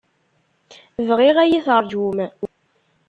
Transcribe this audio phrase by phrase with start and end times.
[1.07, 2.17] Bɣiɣ ad yi-terjum.